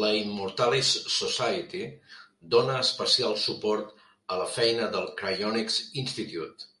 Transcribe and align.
La 0.00 0.10
Immortalist 0.16 1.06
Society 1.14 1.80
dóna 2.56 2.76
especial 2.82 3.40
suport 3.46 4.06
a 4.36 4.40
la 4.44 4.52
feina 4.60 4.94
del 4.98 5.12
Cryonics 5.24 5.84
Institute. 6.06 6.74